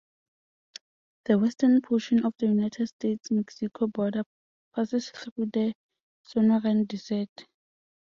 The 1.25 1.37
western 1.37 1.79
portion 1.81 2.25
of 2.25 2.33
the 2.39 2.47
United 2.47 2.87
States-Mexico 2.87 3.85
border 3.85 4.23
passes 4.75 5.11
through 5.11 5.51
the 5.53 5.75
Sonoran 6.25 6.87
Desert. 6.87 7.45